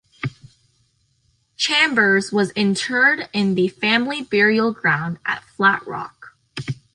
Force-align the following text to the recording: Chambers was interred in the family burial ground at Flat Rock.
Chambers 1.57 2.31
was 2.31 2.49
interred 2.55 3.29
in 3.33 3.53
the 3.53 3.67
family 3.67 4.23
burial 4.23 4.73
ground 4.73 5.19
at 5.27 5.43
Flat 5.43 5.85
Rock. 5.85 6.35